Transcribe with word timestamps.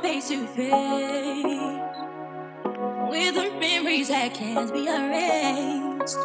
face 0.00 0.28
to 0.28 0.46
face 0.48 0.66
with 3.08 3.34
the 3.34 3.50
memories 3.58 4.08
that 4.08 4.34
can't 4.34 4.72
be 4.72 4.86
erased. 4.86 6.18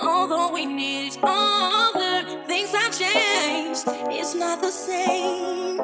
Although 0.00 0.52
we 0.52 0.64
need 0.66 1.16
other, 1.22 2.44
things 2.46 2.70
have 2.72 2.96
changed. 2.96 3.82
It's 4.10 4.34
not 4.34 4.60
the 4.60 4.70
same. 4.70 5.78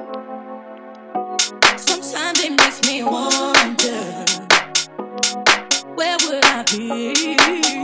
Sometimes 1.76 2.40
it 2.44 2.50
makes 2.50 2.82
me 2.86 3.02
wonder 3.02 4.24
where 5.94 6.16
would 6.22 6.44
I 6.44 6.64
be? 6.70 7.83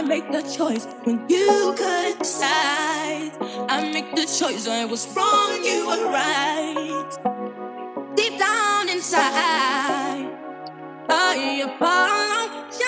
I 0.00 0.02
make 0.02 0.32
the 0.32 0.40
choice 0.40 0.86
when 1.04 1.28
you 1.28 1.74
could 1.76 2.18
decide. 2.20 3.32
I 3.68 3.90
make 3.92 4.10
the 4.16 4.24
choice 4.24 4.66
when 4.66 4.78
I 4.80 4.86
was 4.86 5.06
wrong, 5.14 5.62
you 5.62 5.86
were 5.86 6.06
right. 6.08 7.10
Deep 8.16 8.38
down 8.38 8.88
inside, 8.88 10.26
I 11.10 11.60
apologize. 11.68 12.80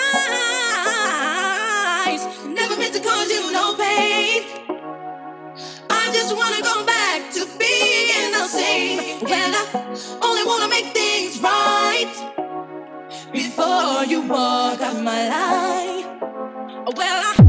Never 2.47 2.77
meant 2.77 2.95
to 2.95 2.99
cause 2.99 3.29
you 3.31 3.51
no 3.51 3.75
pain. 3.77 4.41
I 5.91 6.09
just 6.11 6.35
wanna 6.35 6.63
go 6.63 6.83
back 6.83 7.31
to 7.33 7.45
being 7.59 8.31
the 8.31 8.47
same. 8.47 9.19
When 9.21 9.53
I 9.53 9.65
only 10.19 10.45
wanna 10.45 10.67
make 10.67 10.87
things 10.97 11.39
right 11.39 12.11
before 13.31 14.03
you 14.05 14.21
walk 14.27 14.81
out 14.81 14.99
my 15.03 15.29
life. 15.29 15.92
Well, 16.85 17.33
I 17.37 17.42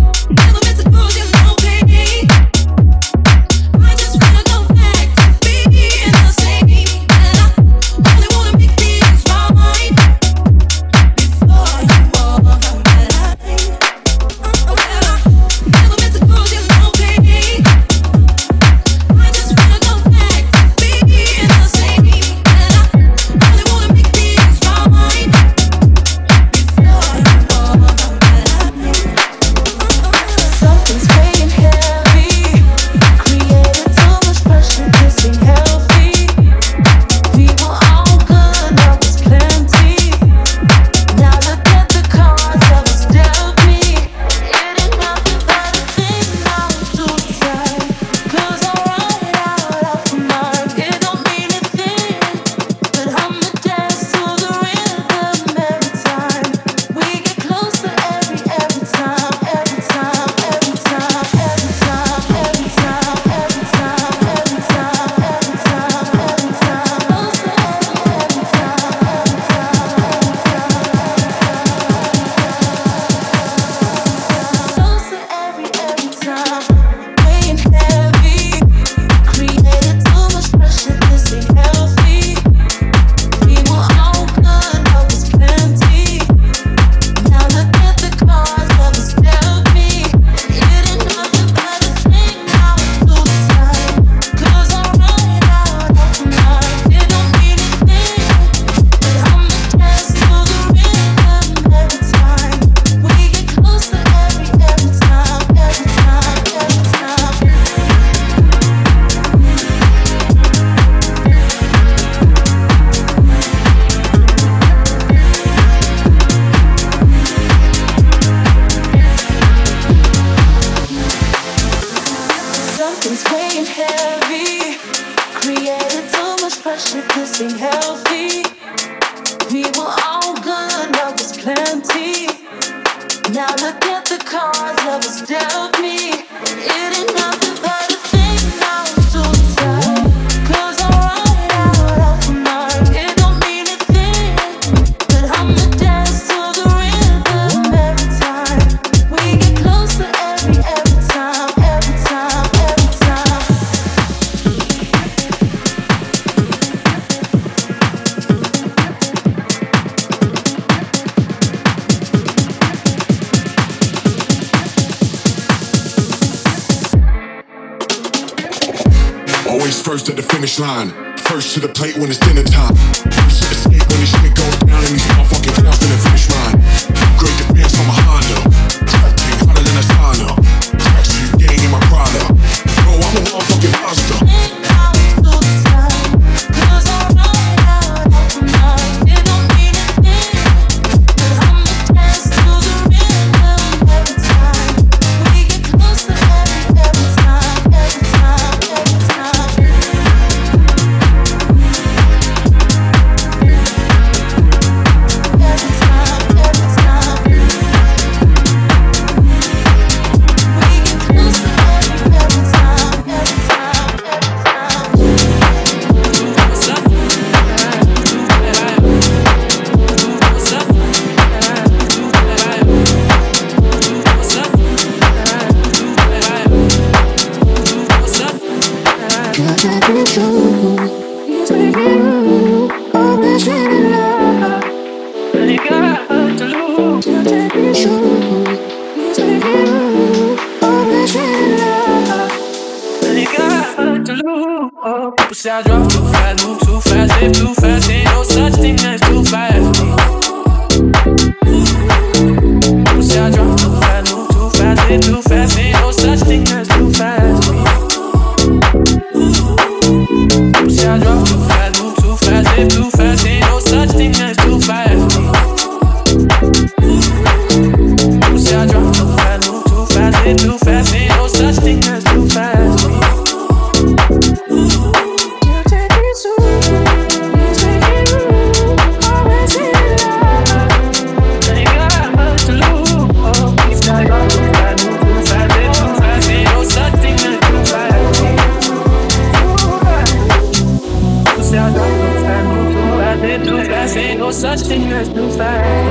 no 294.25 294.31
such 294.31 294.61
thing 294.61 294.91
as 294.91 295.11
blue 295.11 295.31
Friday. 295.37 295.85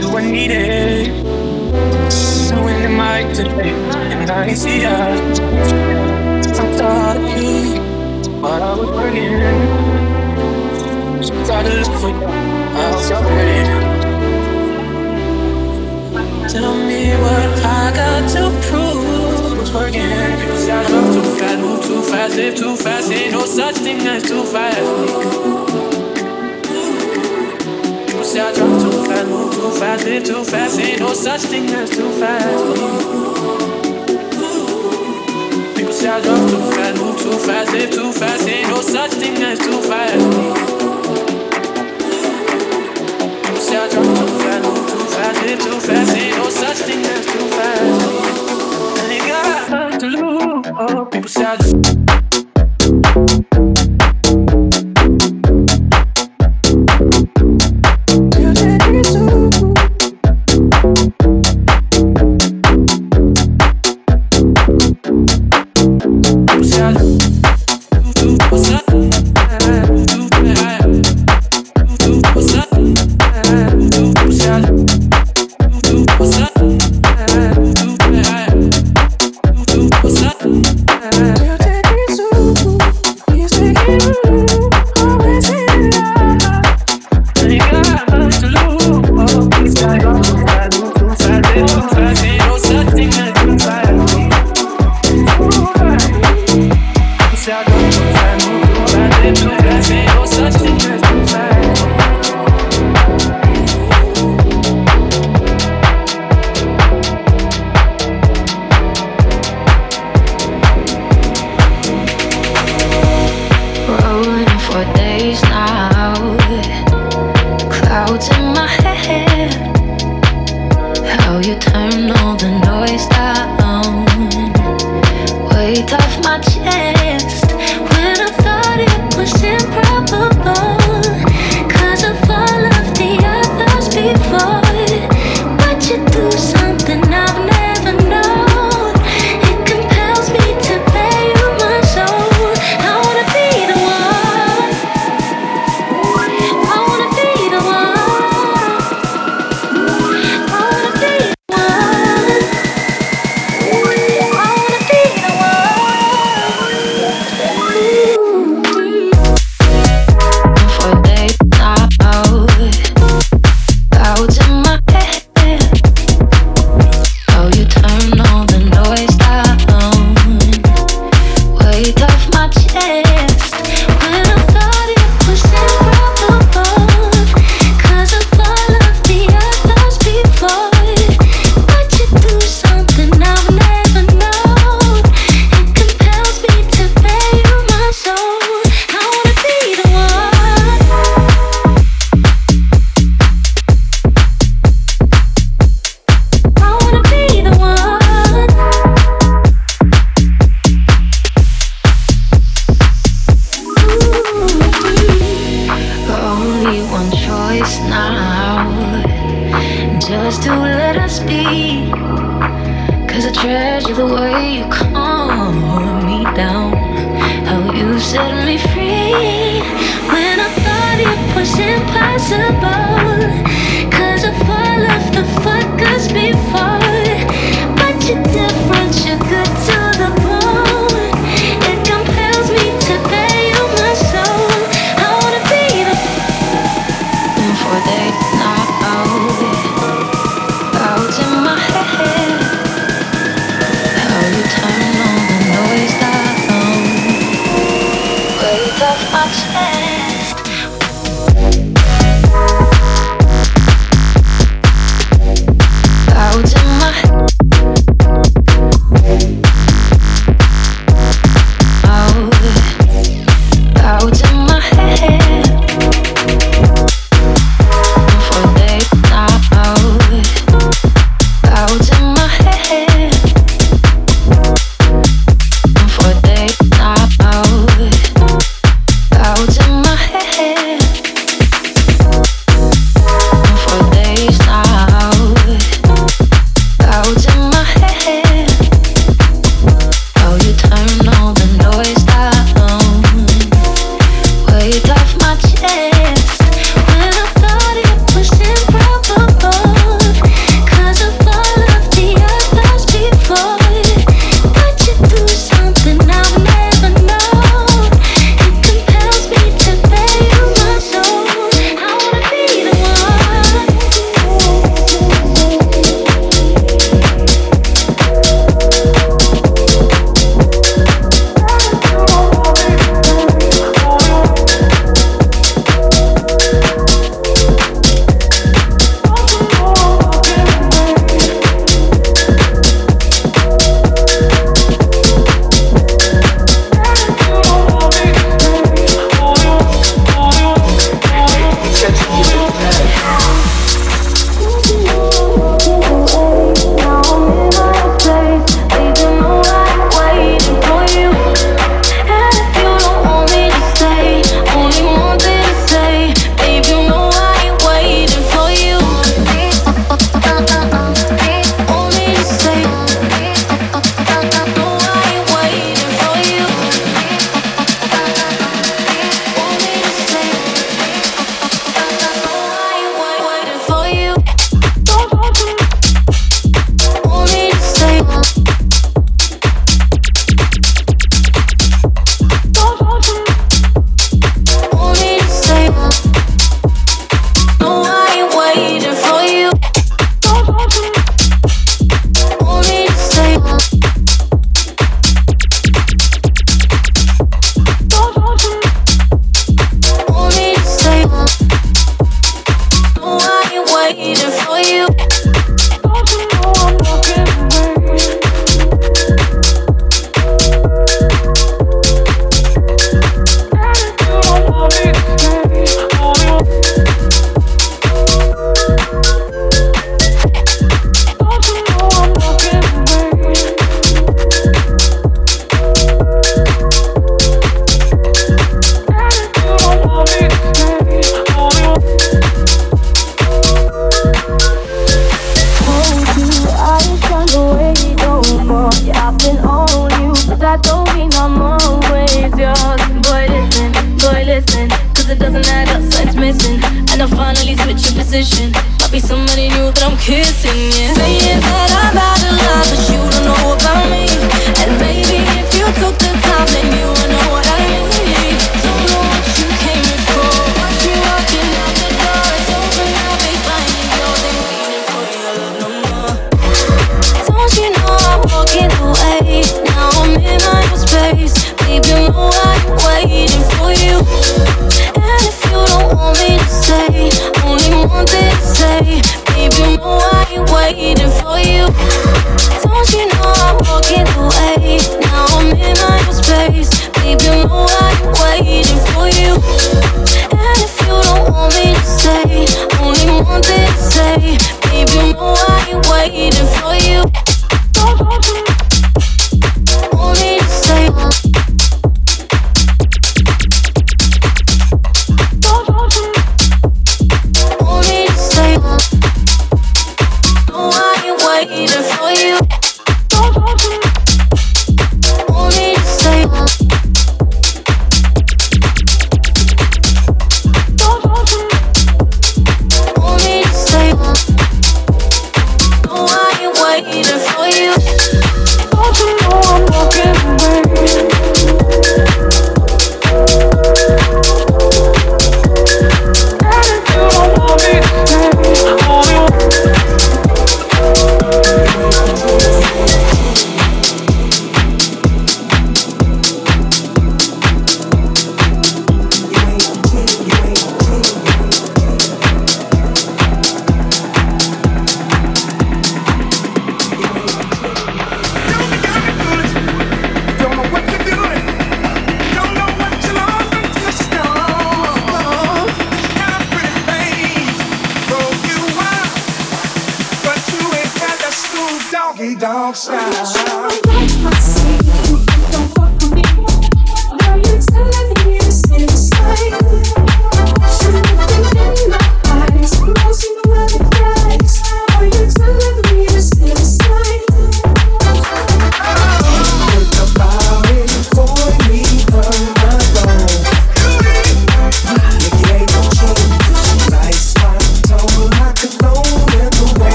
You 0.00 0.18
ain't 0.18 0.32
needed. 0.32 1.06
You 2.48 2.60
in 2.72 2.78
the 2.82 2.90
mic 3.00 3.24
today, 3.36 3.70
and 4.14 4.28
I 4.28 4.54
see 4.54 4.82
ya. 4.82 4.90
I 4.90 5.18
thought 6.56 6.72
tired 6.78 7.18
of 7.22 7.26
you, 7.40 7.56
but 8.42 8.60
I 8.60 8.72
was 8.80 8.90
working. 8.98 9.36
So 11.22 11.32
I 11.34 11.42
tired 11.46 11.66
of 11.66 11.72
look 11.86 11.94
for 12.00 12.10
you. 12.16 12.26
I 12.80 12.86
was 12.96 13.08
waiting. 13.36 13.82
Tell 16.52 16.74
me 16.88 17.00
what 17.22 17.50
I 17.64 17.92
got 17.94 18.22
to 18.34 18.42
prove 18.66 18.85
phone's 19.66 19.72
working. 19.72 20.08
People 20.38 20.56
say 20.56 20.72
I 20.72 20.84
talk 20.84 21.12
too 21.12 21.22
fast, 21.38 21.58
move 21.60 21.84
too 21.84 22.02
fast, 22.02 22.36
live 22.36 22.54
too 22.54 22.76
fast. 22.76 23.12
Ain't 23.12 23.32
no 23.32 23.46
such 23.46 23.76
thing 23.76 24.06
as 24.06 24.22
too 24.22 24.44
fast. 24.44 24.78
People 28.06 28.24
say 28.24 28.40
I 28.40 28.52
drop 28.52 28.80
too 28.80 29.04
fast, 29.06 29.28
move 29.28 29.54
too 29.54 29.70
fast, 29.80 30.04
live 30.04 30.24
too 30.24 30.44
fast. 30.44 30.80
Ain't 30.80 31.00
no 31.00 31.12
such 31.14 31.40
thing 31.42 31.70
as 31.70 31.90
too 31.90 32.10
fast. 32.20 32.64
People 35.76 35.92
say 35.92 36.08
I 36.08 36.20
drop 36.20 36.50
too 36.50 36.62
fast, 36.72 37.02
move 37.02 37.18
too 37.20 37.38
fast, 37.38 37.72
live 37.72 37.90
too 37.90 38.12
fast. 38.12 38.48
Ain't 38.48 38.68
no 38.68 38.80
such 38.82 39.12
thing 39.12 39.42
as 39.42 39.58
too 39.58 39.80
fast. 39.82 40.20
People 43.42 43.60
say 43.60 43.76
I 43.76 43.88
talk 43.88 44.04
too 44.04 44.28
fast, 44.42 44.62
move 44.64 44.86
too 44.90 45.04
fast, 45.14 45.42
live 45.42 45.60
too 45.60 45.80
fast. 45.80 46.16
Ain't 46.16 46.36
no 46.36 46.50
such 46.50 46.78
thing 46.86 47.04
as 47.04 47.26
too 47.26 47.48
fast. 47.56 48.05
oh, 50.78 51.08
oh. 51.12 52.25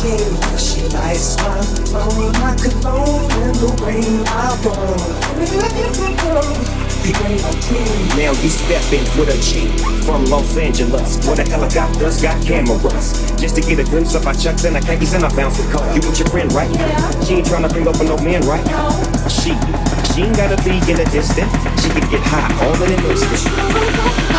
king. 0.00 0.32
She 0.56 0.88
likes 0.96 1.36
my 1.38 1.60
phone, 1.92 2.32
my 2.40 2.56
cologne, 2.56 3.30
and 3.44 3.54
the 3.56 3.70
way 3.84 4.00
I 4.26 4.56
roll. 4.64 5.30
Now 8.16 8.32
you 8.42 8.48
stepping 8.48 9.04
with 9.18 9.28
a 9.28 9.38
cheat 9.40 9.70
from 10.04 10.24
Los 10.26 10.56
Angeles, 10.56 11.24
where 11.26 11.36
the 11.36 11.44
helicopters 11.48 12.20
got 12.20 12.42
cameras. 12.44 13.30
Just 13.40 13.56
to 13.56 13.62
get 13.62 13.78
a 13.78 13.84
glimpse 13.84 14.14
of 14.14 14.26
our 14.26 14.34
chucks 14.34 14.64
and 14.64 14.76
our 14.76 14.82
khakis 14.82 15.14
and 15.14 15.24
our 15.24 15.34
bouncing 15.34 15.70
car. 15.70 15.86
You 15.94 16.00
with 16.06 16.18
your 16.18 16.28
friend, 16.28 16.52
right? 16.52 16.70
Yeah. 16.70 17.24
She 17.24 17.34
ain't 17.34 17.46
trying 17.46 17.62
to 17.62 17.68
bring 17.68 17.88
up 17.88 17.98
with 17.98 18.08
no 18.08 18.16
man, 18.18 18.42
right? 18.42 18.64
No. 18.66 18.90
She, 19.28 19.52
she 20.12 20.22
ain't 20.28 20.36
gotta 20.36 20.56
be 20.62 20.76
in 20.90 20.96
the 20.96 21.08
distance. 21.10 21.50
She 21.82 21.88
can 21.88 22.04
get 22.10 22.20
high 22.24 22.52
all 22.64 22.82
in 22.82 22.92
an 22.92 23.04
instant. 23.10 24.29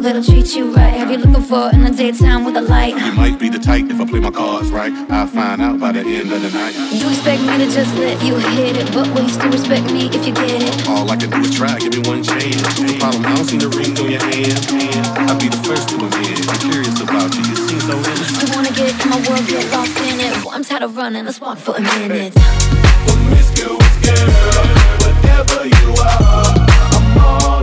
that'll 0.00 0.22
treat 0.22 0.54
you 0.54 0.72
right. 0.74 0.94
Have 0.94 1.10
you 1.10 1.18
looking 1.18 1.42
for 1.42 1.70
in 1.72 1.84
the 1.84 1.90
daytime 1.90 2.44
with 2.44 2.56
a 2.56 2.62
light? 2.62 2.96
You 2.96 3.12
might 3.12 3.38
be 3.38 3.48
the 3.48 3.58
type 3.58 3.86
if 3.90 4.00
I 4.00 4.06
play 4.06 4.20
my 4.20 4.30
cards 4.30 4.70
right. 4.70 4.92
I'll 5.10 5.26
find 5.26 5.60
out 5.60 5.78
by 5.78 5.92
the 5.92 6.00
end 6.00 6.32
of 6.32 6.40
the 6.42 6.50
night. 6.50 6.74
You 6.92 7.08
expect 7.08 7.42
me 7.42 7.58
to 7.58 7.70
just 7.70 7.94
let 7.96 8.22
you 8.24 8.36
hit 8.36 8.76
it, 8.76 8.92
but 8.92 9.06
will 9.14 9.24
you 9.24 9.28
still 9.28 9.50
respect 9.50 9.86
me 9.92 10.06
if 10.08 10.26
you 10.26 10.32
get 10.34 10.62
it? 10.62 10.88
All 10.88 11.10
I 11.10 11.16
can 11.16 11.30
do 11.30 11.38
is 11.38 11.54
try, 11.54 11.78
give 11.78 11.92
me 11.92 12.00
one 12.08 12.22
chance. 12.22 12.80
No 12.80 12.92
problem, 12.98 13.26
I 13.26 13.34
don't 13.36 13.44
see 13.44 13.58
the 13.58 13.68
ring 13.68 13.92
on 13.98 14.10
your 14.10 14.22
hand. 14.22 14.58
I'll 15.28 15.38
be 15.38 15.48
the 15.48 15.60
first 15.62 15.88
to 15.90 15.96
admit. 15.96 16.48
I'm 16.48 16.58
curious 16.70 17.00
about 17.00 17.34
you, 17.36 17.42
you 17.44 17.56
seem 17.56 17.80
so 17.80 17.96
innocent. 17.98 18.48
You 18.48 18.54
wanna 18.56 18.72
get 18.72 18.96
in 18.96 19.10
my 19.10 19.20
world, 19.28 19.46
get 19.46 19.70
lost 19.72 19.96
in 20.00 20.20
it. 20.20 20.32
Well, 20.44 20.54
I'm 20.54 20.64
tired 20.64 20.82
of 20.82 20.96
running, 20.96 21.24
let's 21.24 21.40
walk 21.40 21.58
for 21.58 21.76
a 21.76 21.80
minute. 21.80 22.34
Miss 23.30 23.50
Girl, 23.58 23.76
whatever 25.04 25.66
you 25.66 25.88
are, 25.98 26.56
I'm 26.96 27.18
all 27.18 27.62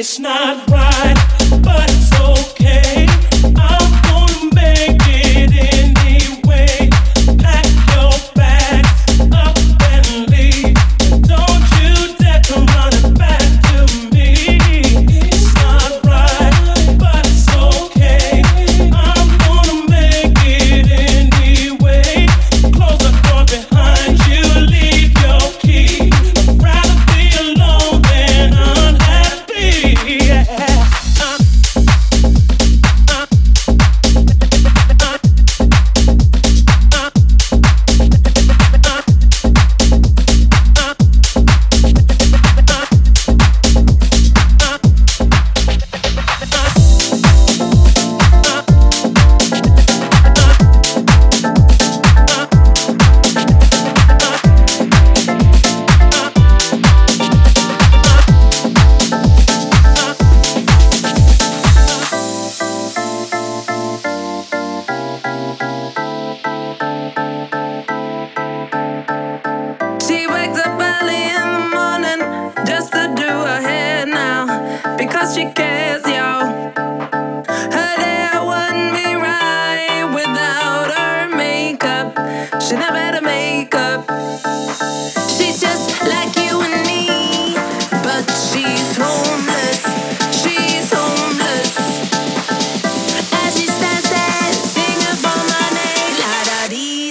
It's 0.00 0.18
not 0.18 0.66
right. 0.70 0.89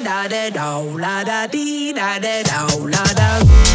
da 0.10 0.28
da 0.28 0.50
da 0.50 0.98
da 0.98 1.24
da 1.24 1.48
dee 1.48 1.94
da 1.94 2.18
da 2.20 2.42
da 2.44 2.68
da 2.90 3.14
da. 3.14 3.69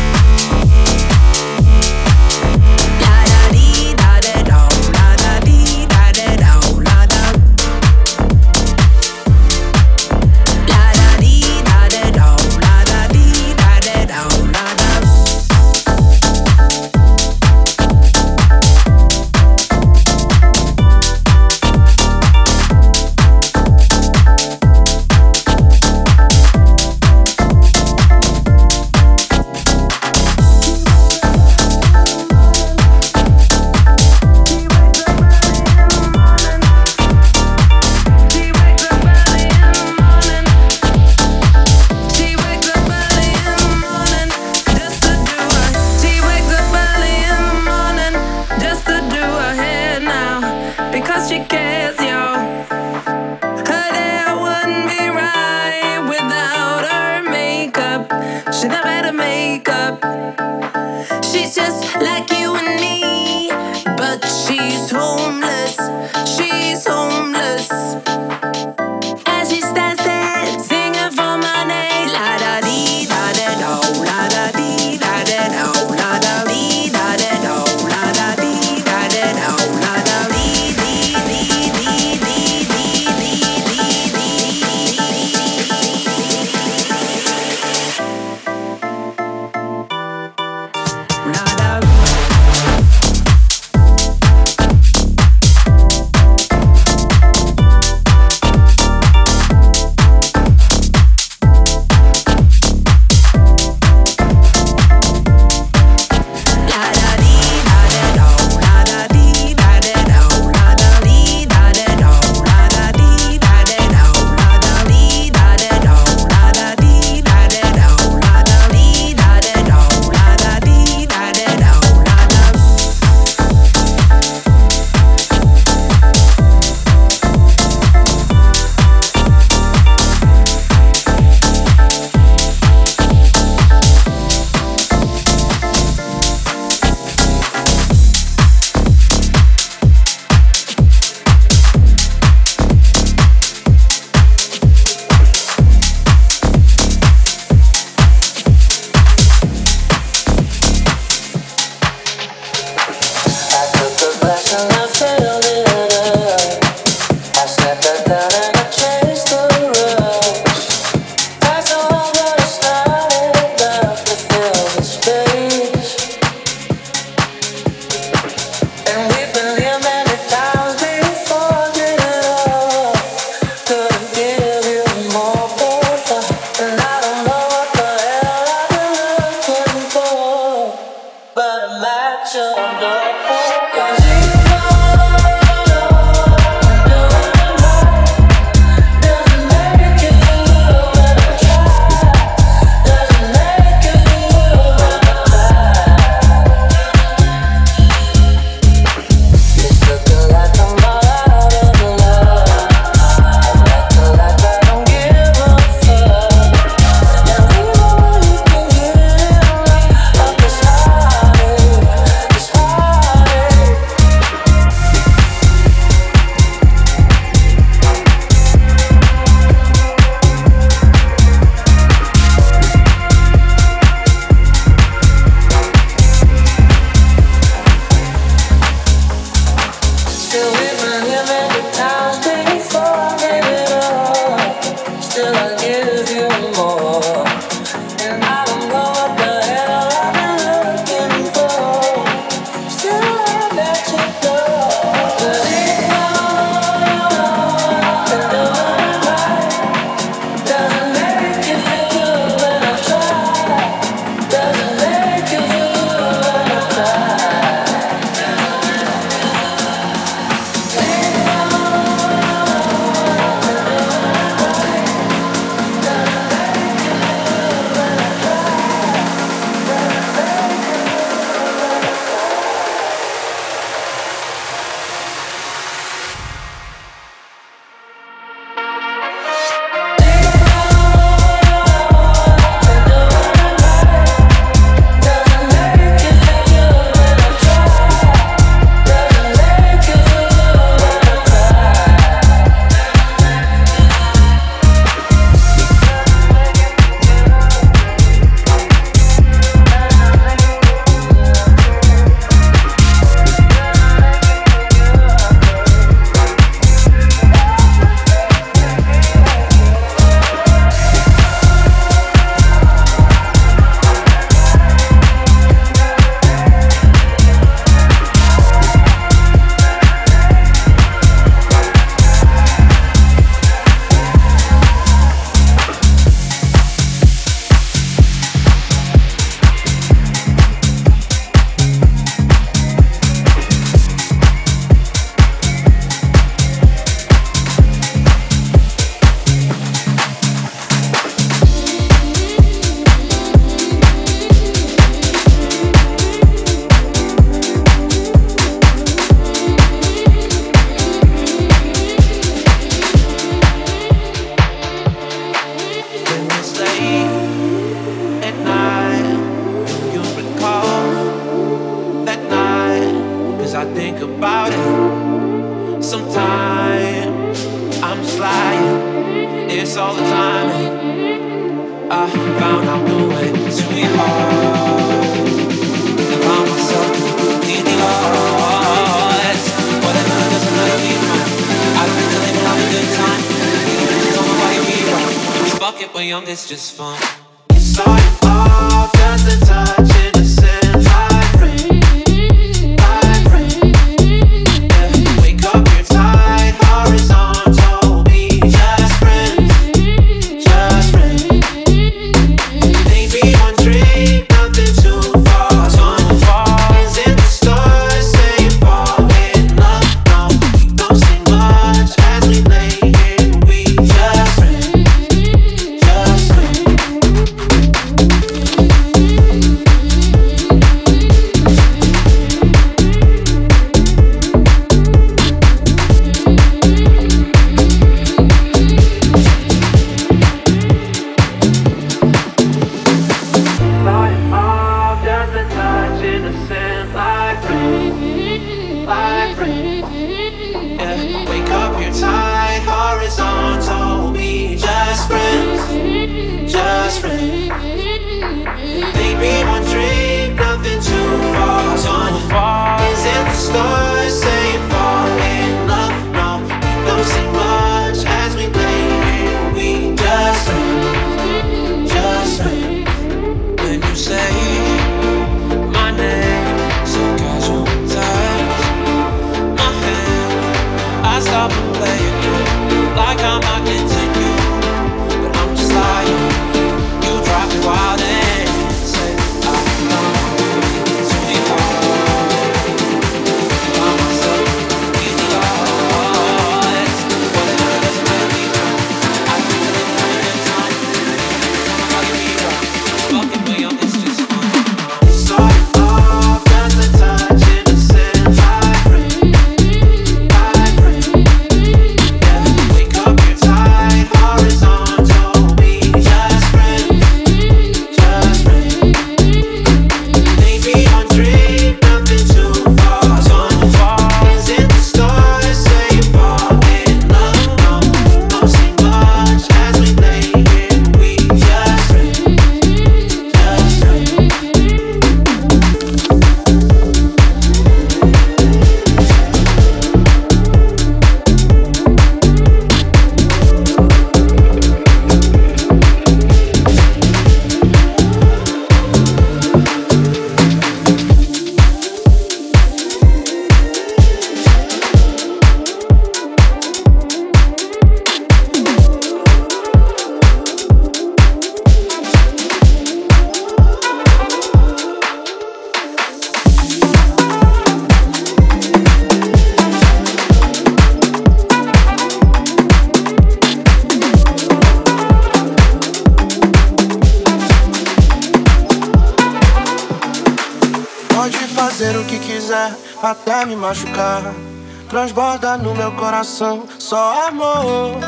coração 576.34 576.64
só 576.80 577.28
amor. 577.28 578.00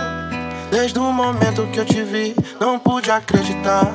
Desde 0.71 0.99
o 0.99 1.13
momento 1.13 1.67
que 1.69 1.79
eu 1.79 1.85
te 1.85 2.03
vi, 2.03 2.35
não 2.61 2.79
pude 2.79 3.11
acreditar. 3.11 3.93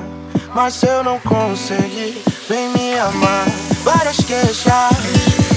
Mas 0.55 0.81
eu 0.83 1.03
não 1.03 1.19
consegui, 1.19 2.21
vem 2.47 2.69
me 2.69 2.97
amar. 2.97 3.45
Várias 3.83 4.17
queixas, 4.17 4.65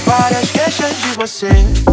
várias 0.05 0.51
queixas 0.51 0.95
de 0.97 1.09
você. 1.15 1.84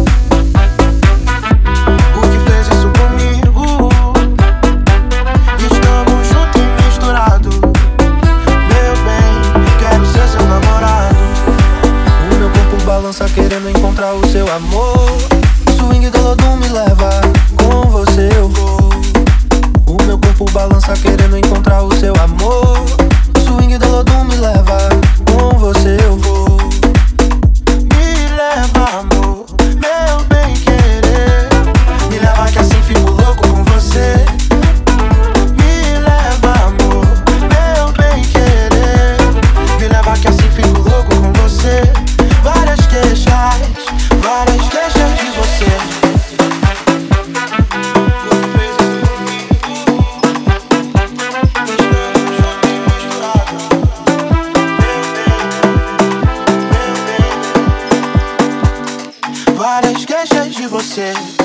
said 60.93 61.42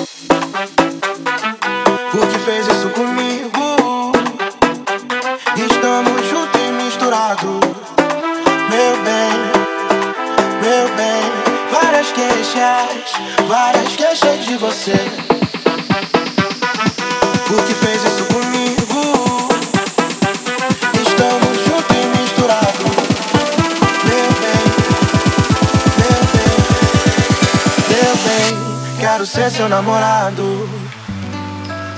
ser 29.50 29.56
seu 29.56 29.68
namorado. 29.68 30.68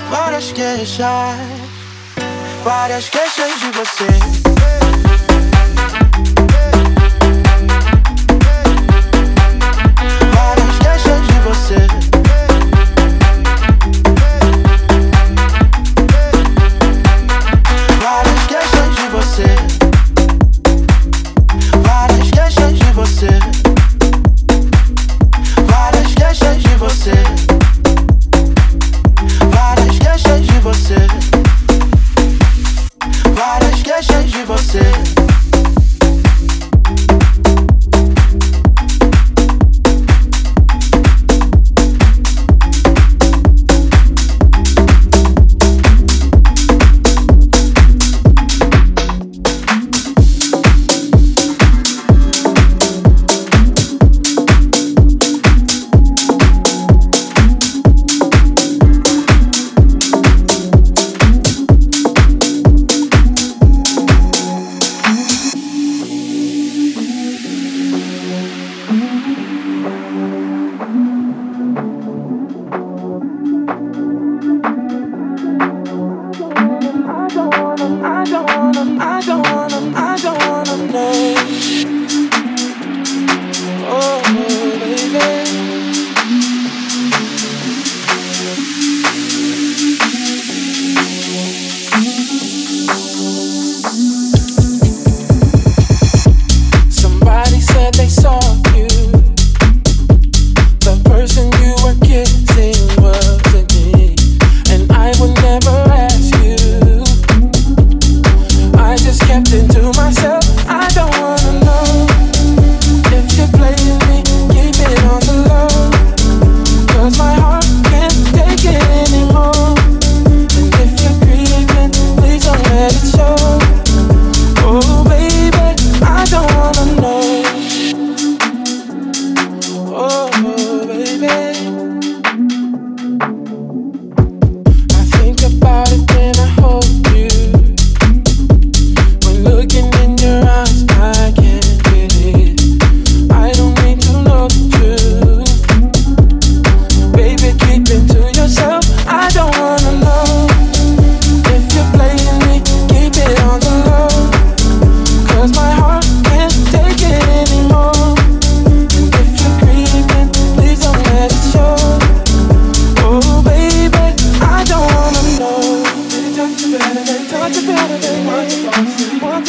Várias 0.09 0.51
queixas, 0.51 1.37
várias 2.63 3.09
queixas 3.09 3.59
de 3.59 3.71
você. 3.71 4.40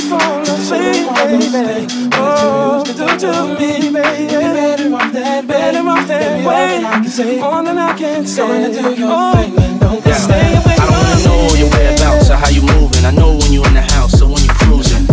fall 0.09 0.43
asleep, 0.43 1.07
baby. 1.15 2.11
Oh, 2.15 2.85
do 2.85 3.07
to 3.23 3.33
me, 3.59 3.93
baby. 3.93 4.27
Better 4.29 4.95
off 4.95 5.13
that, 5.13 5.47
better 5.47 5.89
off 5.89 6.09
that 6.09 6.47
way. 6.47 7.41
More 7.41 7.63
than 7.63 7.79
I 7.79 7.97
can 7.97 8.27
say. 8.27 8.47
Going 8.47 8.73
to 8.73 8.81
do 8.81 8.95
your 9.01 9.11
oh, 9.13 9.33
thing, 9.35 9.79
don't 9.79 10.07
yeah. 10.07 10.15
stay. 10.15 10.57
I 10.57 10.77
don't 10.77 10.91
wanna 10.91 11.25
know 11.27 11.55
your 11.57 11.71
whereabouts 11.71 12.31
or 12.31 12.37
how 12.37 12.49
you 12.49 12.63
moving. 12.63 13.05
I 13.05 13.11
know 13.11 13.37
when 13.37 13.53
you 13.53 13.65
in 13.65 13.75
the 13.75 13.83
house. 13.83 14.22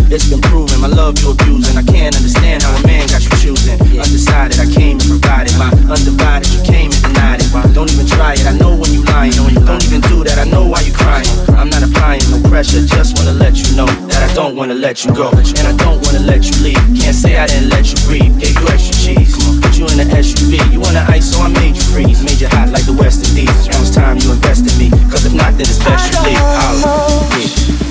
It's 0.09 0.25
been 0.25 0.41
proven 0.41 0.81
my 0.81 0.89
love 0.89 1.21
you 1.21 1.29
abusing. 1.29 1.77
I 1.77 1.85
can't 1.85 2.17
understand 2.17 2.63
how 2.63 2.73
a 2.73 2.81
man 2.81 3.05
got 3.13 3.21
you 3.21 3.29
choosing. 3.37 3.77
Undecided, 3.77 4.57
I 4.57 4.65
came 4.65 4.97
and 4.97 5.05
provided 5.05 5.53
my 5.61 5.69
undivided. 5.85 6.49
You 6.49 6.65
came 6.65 6.89
and 6.89 7.01
denied 7.05 7.45
it. 7.45 7.53
Don't 7.77 7.93
even 7.93 8.09
try 8.09 8.33
it. 8.33 8.41
I 8.49 8.57
know 8.57 8.73
when 8.73 8.89
you 8.89 9.05
lying. 9.05 9.37
Don't 9.37 9.85
even 9.85 10.01
do 10.09 10.25
that. 10.25 10.41
I 10.41 10.49
know 10.49 10.65
why 10.65 10.81
you 10.81 10.93
crying. 10.97 11.29
I'm 11.53 11.69
not 11.69 11.85
applying 11.85 12.25
no 12.33 12.41
pressure. 12.49 12.81
Just 12.89 13.21
wanna 13.21 13.37
let 13.37 13.61
you 13.61 13.69
know 13.77 13.85
that 14.09 14.25
I 14.25 14.33
don't 14.33 14.55
wanna 14.55 14.73
let 14.73 15.05
you 15.05 15.13
go 15.13 15.29
and 15.29 15.65
I 15.69 15.77
don't 15.77 16.01
wanna 16.01 16.25
let 16.25 16.41
you 16.41 16.57
leave. 16.65 16.81
Can't 16.97 17.13
say 17.13 17.37
I 17.37 17.45
didn't 17.45 17.69
let 17.69 17.85
you 17.93 17.97
breathe. 18.09 18.33
Gave 18.41 18.57
you 18.57 18.65
extra 18.73 18.97
cheese. 18.97 19.37
Put 19.61 19.77
you 19.77 19.85
in 19.93 20.01
the 20.01 20.09
SUV. 20.09 20.57
You 20.73 20.81
want 20.81 20.97
the 20.97 21.05
ice, 21.05 21.37
so 21.37 21.45
I 21.45 21.53
made 21.53 21.77
you 21.77 21.85
freeze. 21.93 22.25
Made 22.25 22.41
you 22.41 22.49
hot 22.49 22.73
like 22.73 22.89
the 22.89 22.97
West 22.97 23.29
Indies. 23.29 23.69
Now 23.69 23.77
it's 23.77 23.93
time 23.93 24.17
you 24.17 24.33
invest 24.33 24.65
in 24.65 24.73
me. 24.81 24.89
Cause 25.13 25.29
if 25.29 25.37
not, 25.37 25.53
then 25.53 25.69
it's 25.69 25.77
best 25.85 26.09
you 26.17 26.33
leave. 26.33 26.41
I'll 26.41 27.29
leave. 27.37 27.88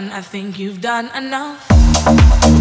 done, 0.00 0.12
I 0.12 0.22
think 0.22 0.58
you've 0.58 0.80
done 0.80 1.10
enough. 1.14 2.59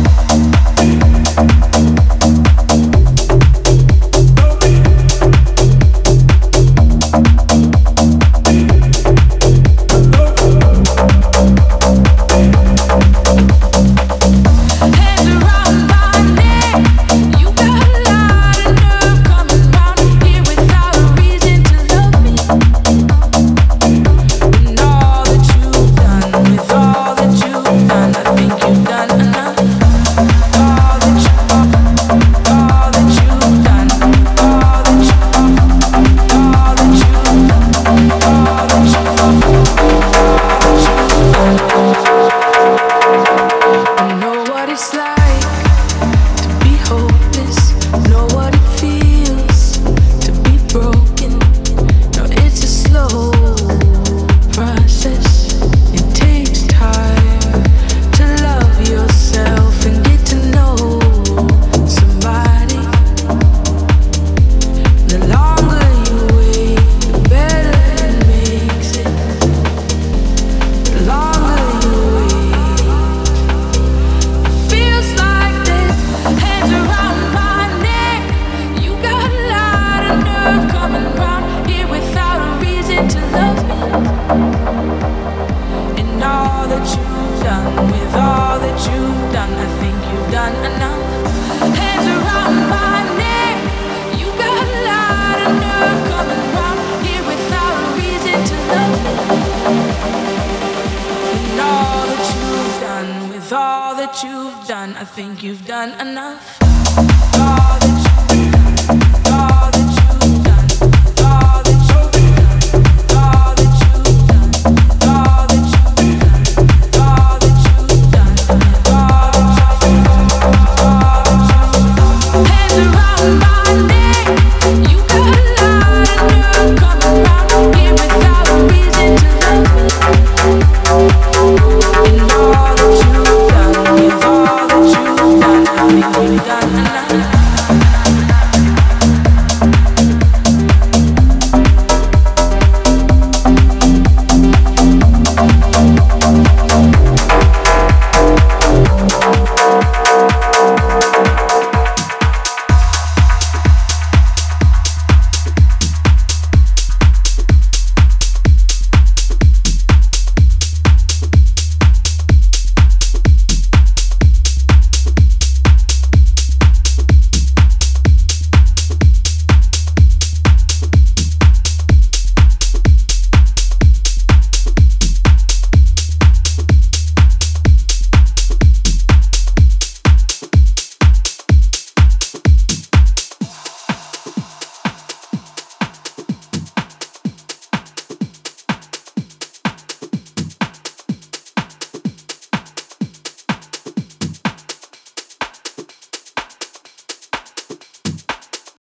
Done, 105.79 105.95
enough. 106.01 106.68